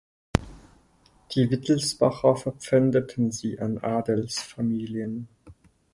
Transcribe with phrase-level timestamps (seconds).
[1.35, 5.27] Die Wittelsbacher verpfändeten sie an Adelsfamilien.